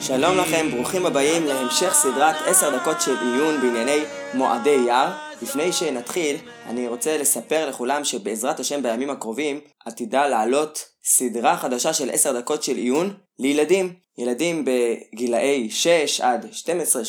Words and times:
שלום 0.00 0.38
לכם, 0.38 0.66
ברוכים 0.70 1.06
הבאים 1.06 1.46
להמשך 1.46 1.92
סדרת 1.92 2.34
עשר 2.46 2.76
דקות 2.76 3.00
של 3.00 3.14
עיון 3.20 3.60
בענייני 3.60 4.04
מועדי 4.34 4.70
אייר. 4.70 5.27
לפני 5.42 5.72
שנתחיל, 5.72 6.36
אני 6.66 6.88
רוצה 6.88 7.18
לספר 7.18 7.68
לכולם 7.68 8.04
שבעזרת 8.04 8.60
השם 8.60 8.82
בימים 8.82 9.10
הקרובים 9.10 9.60
עתידה 9.86 10.28
לעלות 10.28 10.84
סדרה 11.04 11.56
חדשה 11.56 11.92
של 11.92 12.10
עשר 12.10 12.38
דקות 12.38 12.62
של 12.62 12.76
עיון 12.76 13.14
לילדים. 13.38 13.92
ילדים 14.18 14.64
בגילאי 14.64 15.70
6 15.70 16.20
עד 16.20 16.46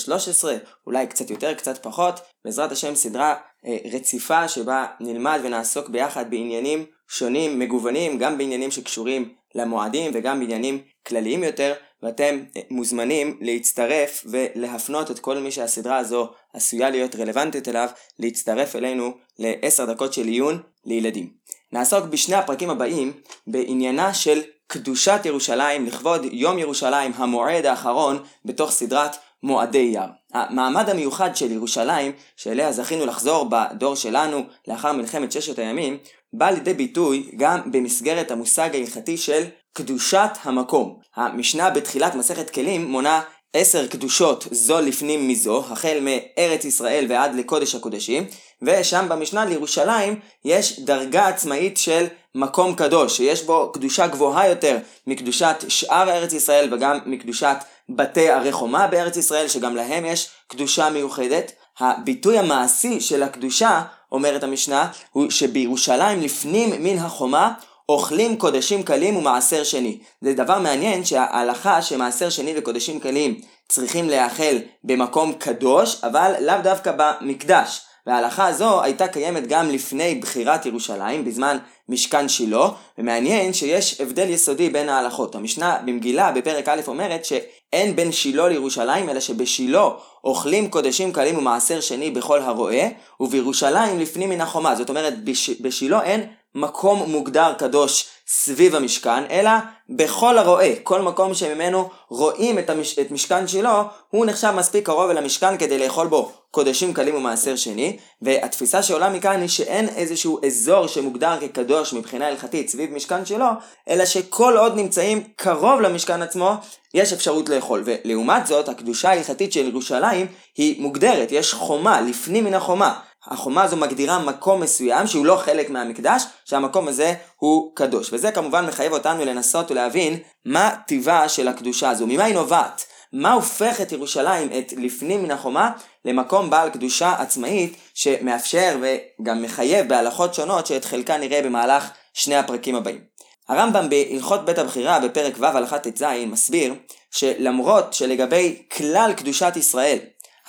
12-13, 0.05 0.45
אולי 0.87 1.07
קצת 1.07 1.29
יותר, 1.29 1.53
קצת 1.53 1.83
פחות. 1.83 2.19
בעזרת 2.45 2.71
השם 2.71 2.95
סדרה 2.95 3.35
אה, 3.65 3.77
רציפה 3.91 4.47
שבה 4.47 4.85
נלמד 4.99 5.39
ונעסוק 5.43 5.89
ביחד 5.89 6.29
בעניינים 6.29 6.85
שונים, 7.09 7.59
מגוונים, 7.59 8.17
גם 8.17 8.37
בעניינים 8.37 8.71
שקשורים 8.71 9.33
למועדים 9.55 10.11
וגם 10.13 10.39
בעניינים 10.39 10.81
כלליים 11.07 11.43
יותר. 11.43 11.73
ואתם 12.03 12.39
אה, 12.57 12.61
מוזמנים 12.69 13.37
להצטרף 13.41 14.25
ולהפנות 14.25 15.11
את 15.11 15.19
כל 15.19 15.37
מי 15.37 15.51
שהסדרה 15.51 15.97
הזו 15.97 16.29
עשויה 16.53 16.89
להיות 16.89 17.15
רלוונטית 17.15 17.67
אליו, 17.67 17.89
להצטרף 18.19 18.75
אלינו 18.75 19.11
לעשר 19.39 19.85
דקות 19.85 20.13
של 20.13 20.25
עיון 20.25 20.61
לילדים. 20.85 21.29
נעסוק 21.71 22.05
בשני 22.05 22.35
הפרקים 22.35 22.69
הבאים 22.69 23.13
בעניינה 23.47 24.13
של 24.13 24.41
קדושת 24.67 25.21
ירושלים 25.25 25.85
לכבוד 25.85 26.25
יום 26.31 26.59
ירושלים 26.59 27.11
המועד 27.15 27.65
האחרון 27.65 28.23
בתוך 28.45 28.71
סדרת 28.71 29.15
מועדי 29.43 29.79
אייר. 29.79 30.09
המעמד 30.33 30.89
המיוחד 30.89 31.35
של 31.35 31.51
ירושלים, 31.51 32.11
שאליה 32.35 32.71
זכינו 32.71 33.05
לחזור 33.05 33.49
בדור 33.49 33.95
שלנו 33.95 34.43
לאחר 34.67 34.93
מלחמת 34.93 35.31
ששת 35.31 35.59
הימים, 35.59 35.97
בא 36.33 36.49
לידי 36.49 36.73
ביטוי 36.73 37.31
גם 37.37 37.71
במסגרת 37.71 38.31
המושג 38.31 38.69
ההלכתי 38.73 39.17
של 39.17 39.43
קדושת 39.73 40.29
המקום. 40.43 40.99
המשנה 41.15 41.69
בתחילת 41.69 42.15
מסכת 42.15 42.49
כלים 42.49 42.85
מונה 42.85 43.21
עשר 43.53 43.87
קדושות 43.87 44.47
זו 44.51 44.81
לפנים 44.81 45.27
מזו, 45.27 45.63
החל 45.69 45.97
מארץ 46.01 46.65
ישראל 46.65 47.05
ועד 47.09 47.35
לקודש 47.35 47.75
הקודשים, 47.75 48.25
ושם 48.61 49.05
במשנה 49.09 49.45
לירושלים 49.45 50.19
יש 50.45 50.79
דרגה 50.79 51.27
עצמאית 51.27 51.77
של 51.77 52.05
מקום 52.35 52.75
קדוש, 52.75 53.17
שיש 53.17 53.43
בו 53.43 53.71
קדושה 53.71 54.07
גבוהה 54.07 54.47
יותר 54.47 54.77
מקדושת 55.07 55.55
שאר 55.67 56.09
ארץ 56.09 56.33
ישראל 56.33 56.73
וגם 56.73 56.99
מקדושת 57.05 57.57
בתי 57.89 58.29
ערי 58.29 58.51
חומה 58.51 58.87
בארץ 58.87 59.17
ישראל, 59.17 59.47
שגם 59.47 59.75
להם 59.75 60.05
יש 60.05 60.29
קדושה 60.47 60.89
מיוחדת. 60.89 61.51
הביטוי 61.79 62.37
המעשי 62.37 62.99
של 62.99 63.23
הקדושה, 63.23 63.81
אומרת 64.11 64.43
המשנה, 64.43 64.91
הוא 65.11 65.29
שבירושלים 65.29 66.21
לפנים 66.21 66.83
מן 66.83 66.97
החומה 66.97 67.53
אוכלים 67.89 68.37
קודשים 68.37 68.83
קלים 68.83 69.15
ומעשר 69.15 69.63
שני. 69.63 69.97
זה 70.21 70.33
דבר 70.33 70.59
מעניין 70.59 71.05
שההלכה 71.05 71.81
שמעשר 71.81 72.29
שני 72.29 72.53
וקודשים 72.57 72.99
קלים 72.99 73.41
צריכים 73.69 74.09
להיאכל 74.09 74.57
במקום 74.83 75.33
קדוש, 75.33 76.03
אבל 76.03 76.33
לאו 76.41 76.55
דווקא 76.63 76.91
במקדש. 76.97 77.81
וההלכה 78.07 78.47
הזו 78.47 78.83
הייתה 78.83 79.07
קיימת 79.07 79.47
גם 79.47 79.69
לפני 79.69 80.15
בחירת 80.15 80.65
ירושלים, 80.65 81.25
בזמן 81.25 81.57
משכן 81.89 82.29
שילה, 82.29 82.69
ומעניין 82.97 83.53
שיש 83.53 84.01
הבדל 84.01 84.29
יסודי 84.29 84.69
בין 84.69 84.89
ההלכות. 84.89 85.35
המשנה 85.35 85.77
במגילה 85.85 86.31
בפרק 86.31 86.69
א' 86.69 86.81
אומרת 86.87 87.25
שאין 87.25 87.95
בין 87.95 88.11
שילה 88.11 88.47
לירושלים, 88.47 89.09
אלא 89.09 89.19
שבשילה 89.19 89.89
אוכלים 90.23 90.69
קודשים 90.69 91.11
קלים 91.11 91.37
ומעשר 91.37 91.81
שני 91.81 92.11
בכל 92.11 92.41
הרועה, 92.41 92.87
ובירושלים 93.19 93.99
לפנים 93.99 94.29
מן 94.29 94.41
החומה. 94.41 94.75
זאת 94.75 94.89
אומרת, 94.89 95.23
בש... 95.23 95.49
בשילה 95.49 96.03
אין 96.03 96.27
מקום 96.55 97.11
מוגדר 97.11 97.53
קדוש 97.57 98.09
סביב 98.27 98.75
המשכן, 98.75 99.23
אלא 99.29 99.51
בכל 99.89 100.37
הרואה, 100.37 100.73
כל 100.83 101.01
מקום 101.01 101.33
שממנו 101.33 101.89
רואים 102.09 102.59
את, 102.59 102.69
המש... 102.69 102.99
את 102.99 103.11
משכן 103.11 103.47
שלו, 103.47 103.81
הוא 104.09 104.25
נחשב 104.25 104.51
מספיק 104.55 104.85
קרוב 104.85 105.09
אל 105.09 105.17
המשכן 105.17 105.57
כדי 105.57 105.79
לאכול 105.79 106.07
בו 106.07 106.31
קודשים 106.51 106.93
קלים 106.93 107.15
ומעשר 107.15 107.55
שני, 107.55 107.97
והתפיסה 108.21 108.83
שעולה 108.83 109.09
מכאן 109.09 109.41
היא 109.41 109.49
שאין 109.49 109.89
איזשהו 109.89 110.39
אזור 110.45 110.87
שמוגדר 110.87 111.37
כקדוש 111.41 111.93
מבחינה 111.93 112.27
הלכתית 112.27 112.69
סביב 112.69 112.93
משכן 112.93 113.25
שלו, 113.25 113.47
אלא 113.89 114.05
שכל 114.05 114.57
עוד 114.57 114.75
נמצאים 114.75 115.23
קרוב 115.35 115.81
למשכן 115.81 116.21
עצמו, 116.21 116.53
יש 116.93 117.13
אפשרות 117.13 117.49
לאכול. 117.49 117.83
ולעומת 117.85 118.47
זאת, 118.47 118.69
הקדושה 118.69 119.09
ההלכתית 119.09 119.53
של 119.53 119.67
ירושלים 119.67 120.27
היא 120.57 120.81
מוגדרת, 120.81 121.31
יש 121.31 121.53
חומה, 121.53 122.01
לפנים 122.01 122.45
מן 122.45 122.53
החומה. 122.53 122.99
החומה 123.27 123.63
הזו 123.63 123.77
מגדירה 123.77 124.19
מקום 124.19 124.61
מסוים 124.61 125.07
שהוא 125.07 125.25
לא 125.25 125.35
חלק 125.35 125.69
מהמקדש, 125.69 126.23
שהמקום 126.45 126.87
הזה 126.87 127.13
הוא 127.35 127.71
קדוש. 127.75 128.13
וזה 128.13 128.31
כמובן 128.31 128.65
מחייב 128.65 128.93
אותנו 128.93 129.25
לנסות 129.25 129.71
ולהבין 129.71 130.19
מה 130.45 130.71
טיבה 130.87 131.29
של 131.29 131.47
הקדושה 131.47 131.89
הזו, 131.89 132.07
ממה 132.07 132.23
היא 132.23 132.35
נובעת. 132.35 132.85
מה 133.13 133.33
הופך 133.33 133.81
את 133.81 133.91
ירושלים, 133.91 134.49
את 134.59 134.73
לפנים 134.77 135.23
מן 135.23 135.31
החומה, 135.31 135.71
למקום 136.05 136.49
בעל 136.49 136.69
קדושה 136.69 137.15
עצמאית 137.19 137.77
שמאפשר 137.93 138.77
וגם 138.81 139.41
מחייב 139.41 139.89
בהלכות 139.89 140.33
שונות 140.33 140.67
שאת 140.67 140.85
חלקה 140.85 141.17
נראה 141.17 141.41
במהלך 141.41 141.89
שני 142.13 142.35
הפרקים 142.35 142.75
הבאים. 142.75 143.01
הרמב"ם 143.49 143.89
בהלכות 143.89 144.45
בית 144.45 144.57
הבחירה 144.57 144.99
בפרק 144.99 145.33
ו' 145.37 145.45
הלכה 145.45 145.79
ט"ז 145.79 146.03
מסביר 146.27 146.73
שלמרות 147.11 147.93
שלגבי 147.93 148.61
כלל 148.77 149.13
קדושת 149.17 149.53
ישראל 149.55 149.97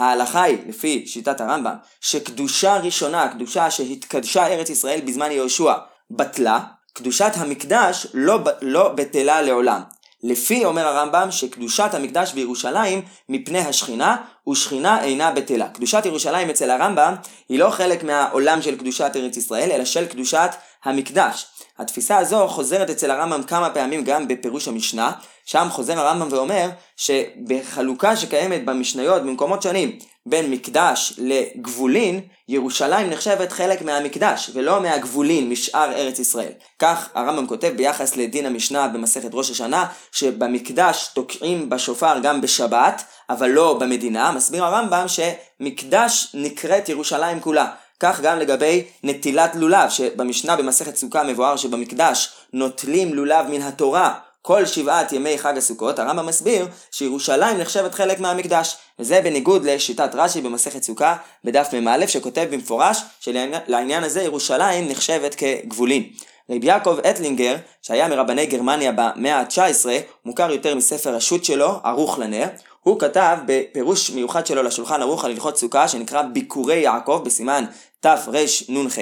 ההלכה 0.01 0.43
היא, 0.43 0.59
לפי 0.69 1.05
שיטת 1.07 1.41
הרמב"ם, 1.41 1.75
שקדושה 2.01 2.77
ראשונה, 2.77 3.29
קדושה 3.29 3.71
שהתקדשה 3.71 4.47
ארץ 4.47 4.71
ישראל 4.71 5.01
בזמן 5.01 5.31
יהושע, 5.31 5.75
בטלה, 6.11 6.61
קדושת 6.93 7.33
המקדש 7.35 8.07
לא, 8.15 8.39
לא 8.63 8.89
בטלה 8.89 9.43
לעולם. 9.43 9.81
לפי 10.23 10.65
אומר 10.65 10.87
הרמב"ם 10.87 11.31
שקדושת 11.31 11.95
המקדש 11.95 12.33
בירושלים 12.33 13.03
מפני 13.29 13.59
השכינה 13.59 14.17
ושכינה 14.49 15.05
אינה 15.05 15.31
בטלה. 15.31 15.69
קדושת 15.69 16.03
ירושלים 16.07 16.51
אצל 16.51 16.71
הרמב"ם 16.71 17.15
היא 17.49 17.59
לא 17.59 17.71
חלק 17.71 18.05
מהעולם 18.05 18.63
של 18.63 18.77
קדושת 18.77 19.13
ארץ 19.17 19.37
ישראל 19.37 19.71
אלא 19.73 19.85
של 19.85 20.07
קדושת 20.07 20.51
המקדש. 20.85 21.47
התפיסה 21.79 22.19
הזו 22.19 22.49
חוזרת 22.49 22.91
אצל 22.91 23.11
הרמב"ם 23.11 23.43
כמה 23.43 23.71
פעמים 23.71 24.05
גם 24.05 24.29
בפירוש 24.29 24.69
המשנה, 24.69 25.13
שם 25.45 25.67
חוזר 25.71 25.99
הרמב"ם 25.99 26.29
ואומר 26.31 26.69
שבחלוקה 26.97 28.17
שקיימת 28.17 28.65
במשניות 28.65 29.23
במקומות 29.23 29.63
שונים 29.63 29.99
בין 30.27 30.51
מקדש 30.51 31.13
לגבולין, 31.19 32.21
ירושלים 32.49 33.11
נחשבת 33.11 33.53
חלק 33.53 33.83
מהמקדש 33.83 34.51
ולא 34.55 34.81
מהגבולין 34.83 35.49
משאר 35.49 35.93
ארץ 35.93 36.19
ישראל. 36.19 36.53
כך 36.79 37.09
הרמב"ם 37.15 37.47
כותב 37.47 37.73
ביחס 37.77 38.17
לדין 38.17 38.47
המשנה 38.47 38.89
במסכת 38.89 39.31
ראש 39.33 39.51
השנה, 39.51 39.87
שבמקדש 40.13 41.11
תוקעים 41.15 41.71
בשופר 41.71 42.19
גם 42.23 42.41
בשבת, 42.41 43.03
אבל 43.31 43.49
לא 43.49 43.79
במדינה. 43.81 44.33
מסביר 44.33 44.65
הרמב"ם 44.65 45.05
שמקדש 45.09 46.31
נקראת 46.35 46.89
ירושלים 46.89 47.41
כולה. 47.41 47.67
כך 48.01 48.21
גם 48.21 48.39
לגבי 48.39 48.85
נטילת 49.03 49.57
לולב, 49.57 49.91
שבמשנה 49.91 50.57
במסכת 50.57 50.97
סוכה 50.97 51.23
מבואר 51.23 51.57
שבמקדש 51.57 52.33
נוטלים 52.53 53.15
לולב 53.15 53.47
מן 53.49 53.63
התורה 53.63 54.15
כל 54.43 54.67
שבעת 54.67 55.13
ימי 55.13 55.39
חג 55.39 55.57
הסוכות, 55.57 55.99
הרמב"ם 55.99 56.27
מסביר 56.27 56.69
שירושלים 56.91 57.59
נחשבת 57.59 57.95
חלק 57.95 58.21
מהמקדש. 58.21 58.77
וזה 58.99 59.21
בניגוד 59.25 59.65
לשיטת 59.65 60.11
רש"י 60.15 60.41
במסכת 60.41 60.83
סוכה 60.83 61.17
בדף 61.45 61.75
מ"א 61.75 62.07
שכותב 62.07 62.47
במפורש 62.51 63.03
שלעניין 63.21 64.05
הזה 64.05 64.23
ירושלים 64.23 64.89
נחשבת 64.89 65.35
כגבולין. 65.35 66.03
רבי 66.51 66.67
יעקב 66.67 66.99
אטלינגר, 67.11 67.57
שהיה 67.83 68.09
מרבני 68.09 68.47
גרמניה 68.47 68.93
במאה 68.93 69.41
ה-19, 69.41 69.87
מוכר 70.25 70.51
יותר 70.51 70.75
מספר 70.75 71.15
השו"ת 71.15 71.45
שלו, 71.45 71.71
ערוך 71.85 72.19
לנר, 72.19 72.47
הוא 72.81 73.01
כתב 73.01 73.37
בפירוש 73.47 74.11
מיוחד 74.11 74.47
שלו 74.47 74.63
לשולחן 74.63 75.03
ערוך 75.03 75.25
על 75.25 75.31
הלכות 75.31 75.57
סוכה 75.57 75.89
שנקרא 75.89 76.23
ביקורי 76.23 76.77
יעקב 76.77 77.23
בסימן 77.25 77.65
תרנ"ח, 78.01 78.95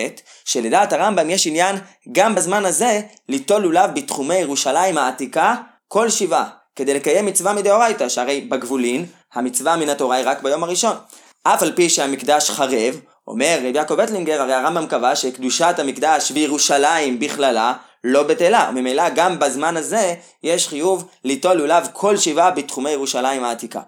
שלדעת 0.45 0.93
הרמב"ם 0.93 1.31
יש 1.31 1.47
עניין 1.47 1.77
גם 2.13 2.35
בזמן 2.35 2.65
הזה 2.65 3.01
ליטול 3.29 3.63
לולב 3.63 3.91
בתחומי 3.95 4.37
ירושלים 4.37 4.99
העתיקה 4.99 5.55
כל 5.89 6.11
שבעה, 6.11 6.49
כדי 6.77 6.95
לקיים 6.95 7.27
מצווה 7.27 7.53
מדאורייתא, 7.53 8.09
שהרי 8.09 8.41
בגבולין 8.41 9.07
המצווה 9.35 9.77
מן 9.77 9.89
התורה 9.89 10.17
היא 10.17 10.27
רק 10.29 10.43
ביום 10.43 10.65
הראשון. 10.65 10.97
אף 11.43 11.63
על 11.63 11.73
פי 11.73 11.89
שהמקדש 11.89 12.51
חרב, 12.51 13.01
אומר 13.27 13.59
רבי 13.59 13.79
יעקב 13.79 14.01
אטלינגר, 14.01 14.43
הרי 14.43 14.55
הרמב"ם 14.55 14.87
קבע 14.87 15.17
שקדושת 15.17 15.75
המקדש 15.79 16.33
וירושלים 16.35 17.19
בכללה 17.19 17.73
לא 18.05 18.23
בטלה, 18.23 18.71
ממילא 18.71 19.09
גם 19.09 19.39
בזמן 19.39 19.77
הזה 19.77 20.15
יש 20.43 20.69
חיוב 20.69 21.09
ליטול 21.25 21.57
לולב 21.57 21.89
כל 21.93 22.17
שבעה 22.17 22.51
בתחומי 22.51 22.91
ירושלים 22.91 23.45
העתיקה. 23.45 23.81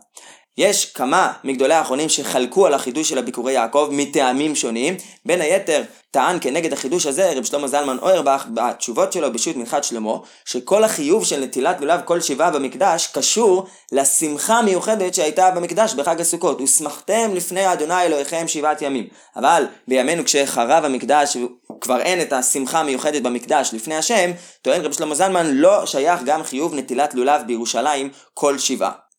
יש 0.61 0.85
כמה 0.85 1.33
מגדולי 1.45 1.75
האחרונים 1.75 2.09
שחלקו 2.09 2.67
על 2.67 2.75
החידוש 2.75 3.09
של 3.09 3.19
הביקורי 3.19 3.53
יעקב 3.53 3.89
מטעמים 3.93 4.55
שונים, 4.55 4.97
בין 5.27 5.41
היתר 5.41 5.83
טען 6.11 6.39
כנגד 6.41 6.73
החידוש 6.73 7.07
הזה 7.07 7.33
רב 7.37 7.45
שלמה 7.45 7.69
זלמן 7.69 7.97
אוירבך 8.03 8.47
בתשובות 8.55 9.13
שלו 9.13 9.33
בשו"ת 9.33 9.57
מנחת 9.57 9.85
שלמה, 9.85 10.13
שכל 10.45 10.85
החיוב 10.85 11.25
של 11.25 11.41
נטילת 11.41 11.81
לולב 11.81 12.01
כל 12.05 12.21
שבעה 12.21 12.51
במקדש 12.51 13.07
קשור 13.07 13.67
לשמחה 13.93 14.59
המיוחדת 14.59 15.15
שהייתה 15.15 15.51
במקדש 15.51 15.95
בחג 15.95 16.21
הסוכות. 16.21 16.61
ושמחתם 16.61 17.31
לפני 17.35 17.73
אדוני 17.73 18.03
אלוהיכם 18.03 18.49
שבעת 18.49 18.83
ימים. 18.83 19.07
אבל 19.37 19.65
בימינו 19.89 20.25
כשחרב 20.25 20.85
המקדש 20.85 21.37
כבר 21.81 22.01
אין 22.01 22.21
את 22.21 22.33
השמחה 22.33 22.81
המיוחדת 22.81 23.23
במקדש 23.23 23.71
לפני 23.73 23.97
השם, 23.97 24.31
טוען 24.63 24.81
רב 24.85 24.93
שלמה 24.93 25.15
זלמן 25.15 25.47
לא 25.47 25.87
שייך 25.87 26.21
גם 26.25 26.43
חיוב 26.43 26.75
נטילת 26.75 27.15
לולב 27.15 27.43
בירושלים 27.47 28.11
כל 28.35 28.59
שבעה. 28.59 29.10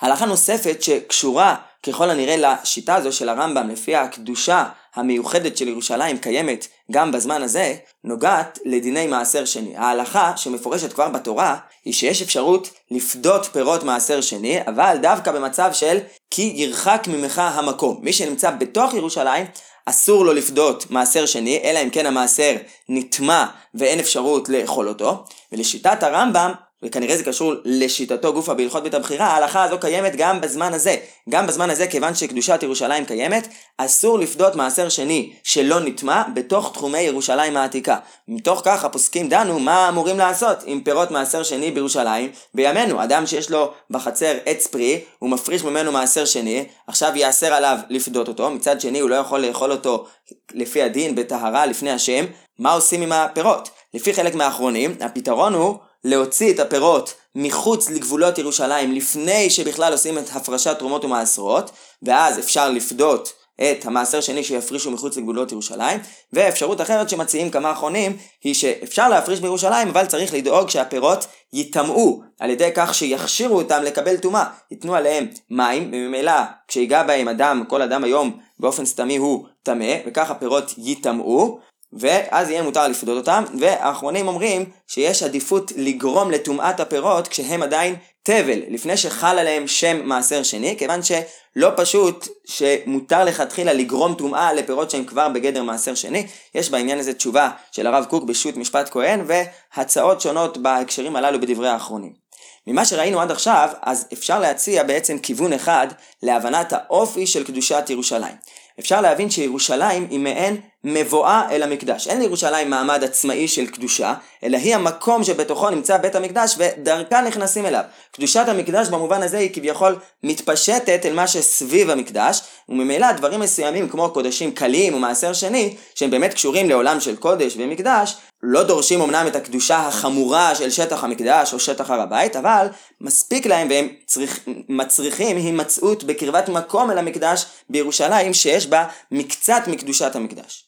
הלכה 0.00 0.26
נוספת 0.26 0.82
שקשורה 0.82 1.56
ככל 1.86 2.10
הנראה 2.10 2.36
לשיטה 2.36 2.94
הזו 2.94 3.12
של 3.12 3.28
הרמב"ם, 3.28 3.68
לפי 3.68 3.96
הקדושה 3.96 4.64
המיוחדת 4.94 5.56
של 5.56 5.68
ירושלים 5.68 6.18
קיימת 6.18 6.68
גם 6.90 7.12
בזמן 7.12 7.42
הזה, 7.42 7.74
נוגעת 8.04 8.58
לדיני 8.64 9.06
מעשר 9.06 9.44
שני. 9.44 9.76
ההלכה 9.76 10.36
שמפורשת 10.36 10.92
כבר 10.92 11.08
בתורה 11.08 11.56
היא 11.84 11.94
שיש 11.94 12.22
אפשרות 12.22 12.70
לפדות 12.90 13.46
פירות 13.52 13.84
מעשר 13.84 14.20
שני, 14.20 14.58
אבל 14.66 14.96
דווקא 15.02 15.32
במצב 15.32 15.70
של 15.72 15.98
כי 16.30 16.52
ירחק 16.56 17.06
ממך 17.08 17.38
המקום. 17.38 17.98
מי 18.02 18.12
שנמצא 18.12 18.50
בתוך 18.50 18.94
ירושלים 18.94 19.46
אסור 19.86 20.24
לו 20.24 20.32
לפדות 20.32 20.90
מעשר 20.90 21.26
שני, 21.26 21.60
אלא 21.64 21.78
אם 21.82 21.90
כן 21.90 22.06
המעשר 22.06 22.56
נטמע 22.88 23.46
ואין 23.74 23.98
אפשרות 23.98 24.48
לאכול 24.48 24.88
אותו. 24.88 25.24
ולשיטת 25.52 26.02
הרמב"ם 26.02 26.52
וכנראה 26.82 27.16
זה 27.16 27.24
קשור 27.24 27.54
לשיטתו 27.64 28.32
גופה 28.32 28.54
בהלכות 28.54 28.82
בית 28.82 28.94
הבחירה, 28.94 29.26
ההלכה 29.26 29.64
הזו 29.64 29.78
קיימת 29.78 30.16
גם 30.16 30.40
בזמן 30.40 30.74
הזה. 30.74 30.96
גם 31.28 31.46
בזמן 31.46 31.70
הזה, 31.70 31.86
כיוון 31.86 32.14
שקדושת 32.14 32.62
ירושלים 32.62 33.04
קיימת, 33.04 33.48
אסור 33.78 34.18
לפדות 34.18 34.54
מעשר 34.54 34.88
שני 34.88 35.32
שלא 35.42 35.80
נטמע 35.80 36.22
בתוך 36.34 36.72
תחומי 36.72 37.00
ירושלים 37.00 37.56
העתיקה. 37.56 37.96
מתוך 38.28 38.62
כך 38.64 38.84
הפוסקים 38.84 39.28
דנו 39.28 39.58
מה 39.58 39.88
אמורים 39.88 40.18
לעשות 40.18 40.58
עם 40.66 40.80
פירות 40.80 41.10
מעשר 41.10 41.42
שני 41.42 41.70
בירושלים 41.70 42.30
בימינו. 42.54 43.04
אדם 43.04 43.26
שיש 43.26 43.50
לו 43.50 43.72
בחצר 43.90 44.34
עץ 44.46 44.66
פרי, 44.66 45.00
הוא 45.18 45.30
מפריש 45.30 45.64
ממנו 45.64 45.92
מעשר 45.92 46.24
שני, 46.24 46.66
עכשיו 46.86 47.12
ייאסר 47.14 47.52
עליו 47.52 47.78
לפדות 47.88 48.28
אותו, 48.28 48.50
מצד 48.50 48.80
שני 48.80 49.00
הוא 49.00 49.10
לא 49.10 49.14
יכול 49.14 49.40
לאכול 49.40 49.72
אותו 49.72 50.06
לפי 50.54 50.82
הדין 50.82 51.14
בטהרה 51.14 51.66
לפני 51.66 51.90
השם. 51.90 52.24
מה 52.58 52.72
עושים 52.72 53.02
עם 53.02 53.12
הפירות? 53.12 53.70
לפי 53.94 54.14
חלק 54.14 54.34
מהאחרונים, 54.34 54.96
הפתרון 55.00 55.54
הוא 55.54 55.76
להוציא 56.04 56.52
את 56.52 56.60
הפירות 56.60 57.14
מחוץ 57.34 57.90
לגבולות 57.90 58.38
ירושלים 58.38 58.92
לפני 58.92 59.50
שבכלל 59.50 59.92
עושים 59.92 60.18
את 60.18 60.30
הפרשת 60.34 60.78
תרומות 60.78 61.04
ומעשרות, 61.04 61.70
ואז 62.02 62.38
אפשר 62.38 62.70
לפדות 62.70 63.32
את 63.62 63.86
המעשר 63.86 64.20
שני 64.20 64.44
שיפרישו 64.44 64.90
מחוץ 64.90 65.16
לגבולות 65.16 65.52
ירושלים, 65.52 66.00
ואפשרות 66.32 66.80
אחרת 66.80 67.08
שמציעים 67.08 67.50
כמה 67.50 67.72
אחרונים 67.72 68.16
היא 68.44 68.54
שאפשר 68.54 69.08
להפריש 69.08 69.40
בירושלים 69.40 69.88
אבל 69.88 70.06
צריך 70.06 70.34
לדאוג 70.34 70.70
שהפירות 70.70 71.26
ייטמעו 71.52 72.22
על 72.40 72.50
ידי 72.50 72.70
כך 72.74 72.94
שיכשירו 72.94 73.56
אותם 73.56 73.82
לקבל 73.82 74.16
טומאה, 74.16 74.44
ייתנו 74.70 74.94
עליהם 74.94 75.26
מים 75.50 75.90
וממילא 75.92 76.32
כשיגע 76.68 77.02
בהם 77.02 77.28
אדם, 77.28 77.64
כל 77.68 77.82
אדם 77.82 78.04
היום 78.04 78.38
באופן 78.58 78.86
סתמי 78.86 79.16
הוא 79.16 79.46
טמא 79.62 79.94
וכך 80.06 80.30
הפירות 80.30 80.74
ייטמעו 80.78 81.58
ואז 81.92 82.50
יהיה 82.50 82.62
מותר 82.62 82.88
לפדות 82.88 83.16
אותם, 83.16 83.44
והאחרונים 83.60 84.28
אומרים 84.28 84.64
שיש 84.86 85.22
עדיפות 85.22 85.72
לגרום 85.76 86.30
לטומאת 86.30 86.80
הפירות 86.80 87.28
כשהם 87.28 87.62
עדיין 87.62 87.96
תבל, 88.22 88.60
לפני 88.68 88.96
שחל 88.96 89.38
עליהם 89.38 89.68
שם 89.68 90.08
מעשר 90.08 90.42
שני, 90.42 90.76
כיוון 90.78 91.00
שלא 91.02 91.70
פשוט 91.76 92.28
שמותר 92.46 93.24
לכתחילה 93.24 93.72
לגרום 93.72 94.14
טומאה 94.14 94.52
לפירות 94.52 94.90
שהם 94.90 95.04
כבר 95.04 95.28
בגדר 95.28 95.62
מעשר 95.62 95.94
שני, 95.94 96.26
יש 96.54 96.70
בעניין 96.70 96.98
הזה 96.98 97.14
תשובה 97.14 97.50
של 97.72 97.86
הרב 97.86 98.04
קוק 98.04 98.24
בשו"ת 98.24 98.56
משפט 98.56 98.90
כהן, 98.90 99.24
והצעות 99.26 100.20
שונות 100.20 100.58
בהקשרים 100.58 101.16
הללו 101.16 101.40
בדברי 101.40 101.68
האחרונים. 101.68 102.26
ממה 102.66 102.84
שראינו 102.84 103.20
עד 103.20 103.30
עכשיו, 103.30 103.68
אז 103.82 104.06
אפשר 104.12 104.40
להציע 104.40 104.82
בעצם 104.82 105.18
כיוון 105.18 105.52
אחד 105.52 105.86
להבנת 106.22 106.72
האופי 106.72 107.26
של 107.26 107.44
קדושת 107.44 107.84
ירושלים. 107.88 108.36
אפשר 108.80 109.00
להבין 109.00 109.30
שירושלים 109.30 110.06
היא 110.10 110.18
מעין 110.18 110.60
מבואה 110.84 111.42
אל 111.50 111.62
המקדש. 111.62 112.08
אין 112.08 112.20
לירושלים 112.20 112.70
מעמד 112.70 113.04
עצמאי 113.04 113.48
של 113.48 113.66
קדושה, 113.66 114.14
אלא 114.44 114.56
היא 114.56 114.74
המקום 114.74 115.24
שבתוכו 115.24 115.70
נמצא 115.70 115.98
בית 115.98 116.14
המקדש 116.14 116.56
ודרכה 116.58 117.20
נכנסים 117.20 117.66
אליו. 117.66 117.82
קדושת 118.12 118.44
המקדש 118.48 118.88
במובן 118.88 119.22
הזה 119.22 119.38
היא 119.38 119.50
כביכול 119.52 119.96
מתפשטת 120.22 121.06
אל 121.06 121.12
מה 121.12 121.26
שסביב 121.26 121.90
המקדש, 121.90 122.40
וממילא 122.68 123.12
דברים 123.12 123.40
מסוימים 123.40 123.88
כמו 123.88 124.10
קודשים 124.10 124.52
קלים 124.52 124.94
ומעשר 124.94 125.32
שני, 125.32 125.76
שהם 125.94 126.10
באמת 126.10 126.34
קשורים 126.34 126.68
לעולם 126.68 127.00
של 127.00 127.16
קודש 127.16 127.54
ומקדש, 127.58 128.16
לא 128.48 128.62
דורשים 128.62 129.00
אמנם 129.00 129.26
את 129.26 129.36
הקדושה 129.36 129.76
החמורה 129.78 130.54
של 130.54 130.70
שטח 130.70 131.04
המקדש 131.04 131.54
או 131.54 131.60
שטח 131.60 131.90
הר 131.90 132.00
הבית, 132.00 132.36
אבל 132.36 132.66
מספיק 133.00 133.46
להם 133.46 133.68
והם 133.70 133.88
צריך, 134.06 134.40
מצריכים 134.68 135.36
הימצאות 135.36 136.04
בקרבת 136.04 136.48
מקום 136.48 136.90
אל 136.90 136.98
המקדש 136.98 137.46
בירושלים 137.70 138.34
שיש 138.34 138.66
בה 138.66 138.86
מקצת 139.10 139.62
מקדושת 139.66 140.16
המקדש. 140.16 140.64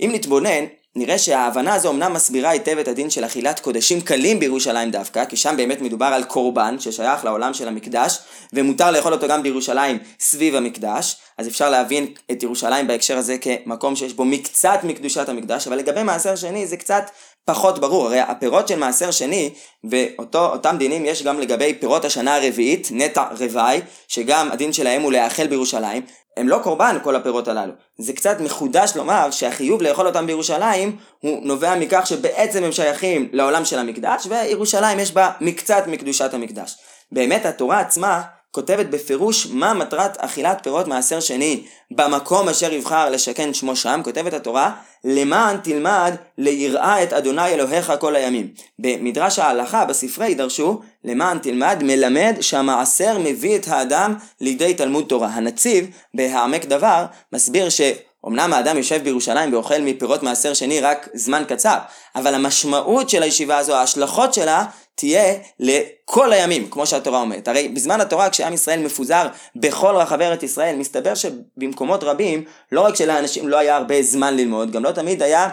אם 0.00 0.10
נתבונן, 0.12 0.64
נראה 0.98 1.18
שההבנה 1.18 1.74
הזו 1.74 1.90
אמנם 1.90 2.12
מסבירה 2.12 2.50
היטב 2.50 2.78
את 2.78 2.88
הדין 2.88 3.10
של 3.10 3.24
אכילת 3.24 3.60
קודשים 3.60 4.00
קלים 4.00 4.40
בירושלים 4.40 4.90
דווקא, 4.90 5.24
כי 5.24 5.36
שם 5.36 5.54
באמת 5.56 5.80
מדובר 5.80 6.06
על 6.06 6.24
קורבן 6.24 6.76
ששייך 6.78 7.24
לעולם 7.24 7.54
של 7.54 7.68
המקדש, 7.68 8.18
ומותר 8.52 8.90
לאכול 8.90 9.12
אותו 9.12 9.28
גם 9.28 9.42
בירושלים 9.42 9.98
סביב 10.20 10.54
המקדש, 10.54 11.16
אז 11.38 11.48
אפשר 11.48 11.70
להבין 11.70 12.06
את 12.30 12.42
ירושלים 12.42 12.86
בהקשר 12.86 13.18
הזה 13.18 13.36
כמקום 13.38 13.96
שיש 13.96 14.12
בו 14.12 14.24
מקצת 14.24 14.80
מקדושת 14.82 15.28
המקדש, 15.28 15.66
אבל 15.66 15.76
לגבי 15.76 16.02
מעשר 16.02 16.36
שני 16.36 16.66
זה 16.66 16.76
קצת 16.76 17.10
פחות 17.44 17.78
ברור, 17.78 18.06
הרי 18.06 18.20
הפירות 18.20 18.68
של 18.68 18.78
מעשר 18.78 19.10
שני, 19.10 19.50
ואותם 19.84 20.76
דינים 20.78 21.04
יש 21.04 21.22
גם 21.22 21.40
לגבי 21.40 21.74
פירות 21.74 22.04
השנה 22.04 22.36
הרביעית, 22.36 22.88
נטע 22.90 23.24
רוואי, 23.38 23.80
שגם 24.08 24.48
הדין 24.52 24.72
שלהם 24.72 25.02
הוא 25.02 25.12
להאכל 25.12 25.46
בירושלים, 25.46 26.02
הם 26.38 26.48
לא 26.48 26.60
קורבן 26.62 26.96
כל 27.02 27.16
הפירות 27.16 27.48
הללו. 27.48 27.72
זה 27.98 28.12
קצת 28.12 28.40
מחודש 28.40 28.92
לומר 28.96 29.30
שהחיוב 29.30 29.82
לאכול 29.82 30.06
אותם 30.06 30.26
בירושלים 30.26 30.96
הוא 31.18 31.46
נובע 31.46 31.74
מכך 31.78 32.06
שבעצם 32.06 32.64
הם 32.64 32.72
שייכים 32.72 33.28
לעולם 33.32 33.64
של 33.64 33.78
המקדש 33.78 34.26
וירושלים 34.26 34.98
יש 34.98 35.12
בה 35.12 35.30
מקצת 35.40 35.82
מקדושת 35.86 36.34
המקדש. 36.34 36.76
באמת 37.12 37.46
התורה 37.46 37.80
עצמה 37.80 38.22
כותבת 38.50 38.86
בפירוש 38.86 39.46
מה 39.46 39.74
מטרת 39.74 40.16
אכילת 40.16 40.60
פירות 40.62 40.88
מעשר 40.88 41.20
שני 41.20 41.64
במקום 41.90 42.48
אשר 42.48 42.72
יבחר 42.72 43.10
לשכן 43.10 43.54
שמו 43.54 43.76
שם, 43.76 44.00
כותבת 44.04 44.32
התורה, 44.32 44.72
למען 45.04 45.56
תלמד 45.56 46.14
ליראה 46.38 47.02
את 47.02 47.12
אדוני 47.12 47.46
אלוהיך 47.46 47.92
כל 48.00 48.16
הימים. 48.16 48.48
במדרש 48.78 49.38
ההלכה, 49.38 49.84
בספרי, 49.84 50.34
דרשו, 50.34 50.80
למען 51.04 51.38
תלמד 51.38 51.82
מלמד 51.82 52.36
שהמעשר 52.40 53.18
מביא 53.18 53.56
את 53.56 53.68
האדם 53.68 54.14
לידי 54.40 54.74
תלמוד 54.74 55.04
תורה. 55.08 55.28
הנציב, 55.28 55.86
בהעמק 56.14 56.64
דבר, 56.64 57.04
מסביר 57.32 57.68
ש... 57.68 57.80
אמנם 58.26 58.52
האדם 58.52 58.76
יושב 58.76 59.02
בירושלים 59.02 59.52
ואוכל 59.52 59.78
מפירות 59.78 60.22
מעשר 60.22 60.54
שני 60.54 60.80
רק 60.80 61.08
זמן 61.14 61.42
קצר, 61.48 61.78
אבל 62.16 62.34
המשמעות 62.34 63.10
של 63.10 63.22
הישיבה 63.22 63.58
הזו, 63.58 63.74
ההשלכות 63.74 64.34
שלה, 64.34 64.64
תהיה 64.98 65.34
לכל 65.60 66.32
הימים, 66.32 66.70
כמו 66.70 66.86
שהתורה 66.86 67.20
אומרת. 67.20 67.48
הרי 67.48 67.68
בזמן 67.68 68.00
התורה, 68.00 68.30
כשעם 68.30 68.52
ישראל 68.52 68.80
מפוזר 68.80 69.28
בכל 69.56 69.96
רחבי 69.96 70.24
ארץ 70.24 70.42
ישראל, 70.42 70.76
מסתבר 70.76 71.14
שבמקומות 71.14 72.04
רבים, 72.04 72.44
לא 72.72 72.80
רק 72.80 72.94
שלאנשים 72.94 73.48
לא 73.48 73.58
היה 73.58 73.76
הרבה 73.76 74.02
זמן 74.02 74.36
ללמוד, 74.36 74.70
גם 74.70 74.84
לא 74.84 74.92
תמיד 74.92 75.22
היה 75.22 75.48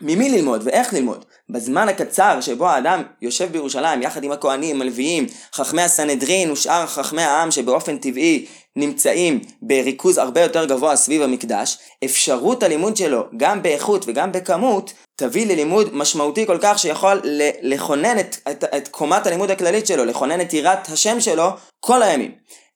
ממי 0.00 0.28
ללמוד 0.28 0.62
ואיך 0.64 0.94
ללמוד. 0.94 1.24
בזמן 1.50 1.88
הקצר 1.88 2.40
שבו 2.40 2.68
האדם 2.68 3.02
יושב 3.22 3.52
בירושלים 3.52 4.02
יחד 4.02 4.24
עם 4.24 4.32
הכהנים, 4.32 4.82
הלוויים, 4.82 5.26
חכמי 5.54 5.82
הסנהדרין 5.82 6.50
ושאר 6.50 6.86
חכמי 6.86 7.22
העם 7.22 7.50
שבאופן 7.50 7.96
טבעי 7.96 8.46
נמצאים 8.76 9.40
בריכוז 9.62 10.18
הרבה 10.18 10.40
יותר 10.40 10.64
גבוה 10.64 10.96
סביב 10.96 11.22
המקדש, 11.22 11.78
אפשרות 12.04 12.62
הלימוד 12.62 12.96
שלו 12.96 13.24
גם 13.36 13.62
באיכות 13.62 14.04
וגם 14.08 14.32
בכמות 14.32 14.92
תביא 15.16 15.46
ללימוד 15.46 15.94
משמעותי 15.94 16.46
כל 16.46 16.58
כך 16.60 16.78
שיכול 16.78 17.20
לכונן 17.62 18.18
את, 18.18 18.36
את, 18.50 18.64
את 18.76 18.88
קומת 18.88 19.26
הלימוד 19.26 19.50
הכללית 19.50 19.86
שלו, 19.86 20.04
לכונן 20.04 20.40
את 20.40 20.52
יראת 20.52 20.88
השם 20.88 21.20
שלו 21.20 21.48
כל 21.80 22.02
הימים. 22.02 22.30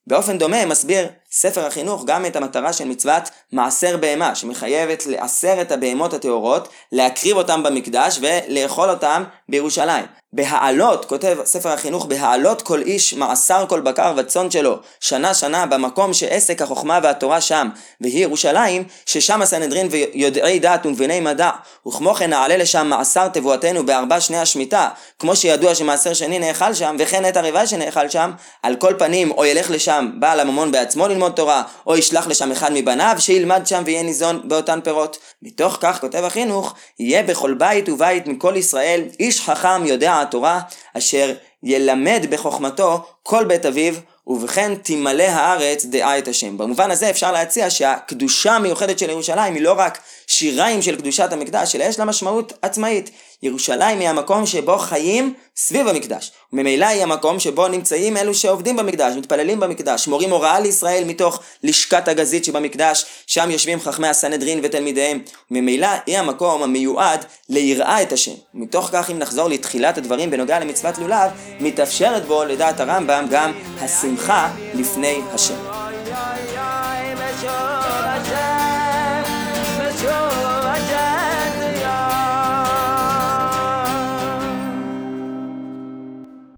באופן 0.07 0.39
דומה 0.39 0.67
מסביר 0.67 1.09
ספר 1.31 1.67
החינוך 1.67 2.05
גם 2.07 2.27
את 2.27 2.37
המטרה 2.37 2.73
של 2.73 2.85
מצוות 2.85 3.23
מעשר 3.53 3.97
בהמה, 3.97 4.35
שמחייבת 4.35 5.07
לעשר 5.07 5.61
את 5.61 5.73
הבהמות 5.73 6.13
הטהורות, 6.13 6.69
להקריב 6.93 7.37
אותם 7.37 7.63
במקדש 7.63 8.19
ולאכול 8.21 8.91
אותם 8.91 9.25
בירושלים. 9.49 10.24
בהעלות, 10.37 11.05
כותב 11.05 11.39
ספר 11.45 11.69
החינוך, 11.69 12.07
בהעלות 12.07 12.63
כל 12.63 12.83
איש 12.83 13.15
מעשר 13.15 13.65
כל 13.69 13.81
בקר 13.81 14.13
וצאן 14.17 14.51
שלו, 14.51 14.79
שנה 15.01 15.35
שנה 15.35 15.67
במקום 15.67 16.13
שעסק 16.13 16.63
החוכמה 16.63 17.01
והתורה 17.03 17.41
שם, 17.41 17.69
והיא 18.01 18.23
ירושלים, 18.23 18.85
ששם 19.07 19.43
הסנהדרין 19.43 19.89
ויודעי 19.91 20.59
דת 20.59 20.87
ומביני 20.87 21.21
מדע, 21.21 21.51
וכמו 21.89 22.15
כן 22.15 22.31
נעלה 22.31 22.57
לשם 22.57 22.87
מעשר 22.87 23.29
תבואתנו 23.29 23.87
בארבע 23.87 24.21
שני 24.21 24.39
השמיטה, 24.39 24.89
כמו 25.19 25.37
שידוע 25.37 25.75
שמעשר 25.75 26.15
שני 26.15 26.39
נאכל 26.39 26.75
שם, 26.75 26.97
וכן 26.99 27.29
את 27.29 27.37
הריבה 27.37 27.67
שנאכל 27.67 28.09
שם, 28.09 28.31
על 28.63 28.77
כל 28.77 28.95
פנים 28.99 29.31
או 29.31 29.45
ילך 29.45 29.71
לשם 29.71 30.11
בעל 30.19 30.41
הממון 30.41 30.73
בעצמו 30.73 31.09
ללמוד 31.09 31.33
תורה, 31.33 31.63
או 31.87 31.97
ישלח 31.97 32.27
לשם 32.27 32.53
אחד 32.53 32.71
מבניו 32.73 33.17
שילמד 33.19 33.67
שם 33.67 33.83
ויהיה 33.87 34.03
ניזון 34.03 34.41
באותן 34.45 34.81
פירות. 34.85 35.19
מתוך 35.43 35.79
כך 35.81 36.01
כותב 36.01 36.25
החינוך, 36.25 36.75
יהיה 36.99 37.23
בכל 37.23 37.55
בית 37.55 37.89
ובית 37.89 38.27
מכל 38.27 38.57
ישראל 38.57 39.03
איש 39.21 39.41
חכם 39.41 39.87
יודע 39.87 40.24
התורה, 40.25 40.61
אשר 40.97 41.35
ילמד 41.63 42.27
בחוכמתו 42.31 43.07
כל 43.23 43.45
בית 43.45 43.67
אביו, 43.67 43.95
ובכן 44.27 44.75
תמלא 44.75 45.23
הארץ 45.23 45.85
דעה 45.85 46.19
את 46.19 46.29
השם. 46.29 46.59
במובן 46.59 46.91
הזה 46.91 47.11
אפשר 47.11 47.33
להציע 47.33 47.71
שהקדושה 47.71 48.53
המיוחדת 48.53 48.99
של 48.99 49.11
ירושלים 49.11 49.55
היא 49.55 49.63
לא 49.63 49.75
רק 49.79 49.99
שיריים 50.27 50.83
של 50.83 50.97
קדושת 50.97 51.33
המקדש, 51.33 51.77
אלא 51.77 51.85
יש 51.85 51.99
לה 51.99 52.05
משמעות 52.05 52.53
עצמאית. 52.63 53.11
ירושלים 53.45 54.01
היא 54.01 54.09
המקום 54.09 54.47
שבו 54.47 54.79
חיים 54.79 55.35
סביב 55.57 55.89
המקדש. 55.89 56.33
ממילא 56.53 56.87
היא 56.87 57.03
המקום 57.03 57.41
שבו 57.41 57.69
נמצאים 57.69 58.17
אלו 58.17 58.35
שעובדים 58.35 58.77
במקדש, 58.77 59.17
מתפללים 59.17 59.61
במקדש, 59.61 60.09
מורים 60.09 60.31
הוראה 60.31 60.61
לישראל 60.61 61.05
מתוך 61.05 61.41
לשכת 61.63 62.09
הגזית 62.09 62.45
שבמקדש, 62.45 63.05
שם 63.27 63.51
יושבים 63.51 63.81
חכמי 63.81 64.09
הסנהדרין 64.09 64.61
ותלמידיהם. 64.63 65.21
ממילא 65.51 65.89
היא 66.07 66.19
המקום 66.19 66.63
המיועד 66.63 67.25
ליראה 67.49 68.03
את 68.03 68.13
השם. 68.13 68.35
מתוך 68.55 68.89
כך 68.93 69.11
אם 69.11 69.19
נחזור 69.19 69.49
לתחילת 69.49 69.99
הדברים 69.99 70.31
בנוגע 70.31 70.59
למצוות 70.59 70.99
לולב, 70.99 71.31
מתאפשרת 71.61 72.27
בו 72.27 72.45
לדעת 72.45 72.81
הרמב"ם 72.81 73.27
גם 73.31 73.53
השמחה 73.81 74.51
לפני 74.75 75.21
השם. 75.33 75.74